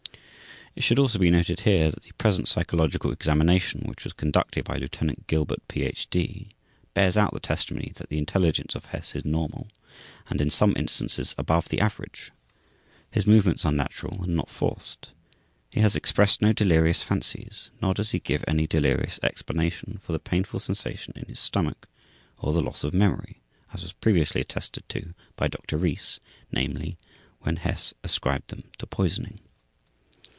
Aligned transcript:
It 0.73 0.83
should 0.83 0.99
also 0.99 1.19
be 1.19 1.29
noted 1.29 1.59
here, 1.59 1.91
that 1.91 2.03
the 2.03 2.13
present 2.13 2.47
psychological 2.47 3.11
examination, 3.11 3.81
which 3.89 4.05
was 4.05 4.13
conducted 4.13 4.63
by 4.63 4.77
Lieutenant 4.77 5.27
Gilbert, 5.27 5.61
Ph. 5.67 6.09
D., 6.09 6.55
bears 6.93 7.17
out 7.17 7.33
the 7.33 7.41
testimony 7.41 7.91
that 7.95 8.07
the 8.07 8.17
intelligence 8.17 8.73
of 8.73 8.85
Hess 8.85 9.13
is 9.13 9.25
normal 9.25 9.67
and 10.29 10.39
in 10.39 10.49
some 10.49 10.73
instances 10.77 11.35
above 11.37 11.67
the 11.67 11.81
average. 11.81 12.31
His 13.11 13.27
movements 13.27 13.65
are 13.65 13.73
natural 13.73 14.23
and 14.23 14.33
not 14.33 14.49
forced. 14.49 15.11
He 15.69 15.81
has 15.81 15.97
expressed 15.97 16.41
no 16.41 16.53
delirious 16.53 17.01
fancies 17.01 17.69
nor 17.81 17.93
does 17.93 18.11
he 18.11 18.19
give 18.19 18.45
any 18.47 18.65
delirious 18.65 19.19
explanation 19.21 19.99
for 20.01 20.13
the 20.13 20.19
painful 20.19 20.61
sensation 20.61 21.11
in 21.17 21.25
his 21.27 21.39
stomach 21.39 21.89
or 22.37 22.53
the 22.53 22.61
loss 22.63 22.85
of 22.85 22.93
memory, 22.93 23.41
as 23.73 23.81
was 23.81 23.91
previously 23.91 24.39
attested 24.39 24.87
to 24.87 25.13
by 25.35 25.49
Doctor 25.49 25.75
Rees, 25.75 26.21
namely, 26.49 26.97
when 27.41 27.57
Hess 27.57 27.93
ascribed 28.05 28.51
them 28.51 28.71
to 28.77 28.87
poisoning. 28.87 29.41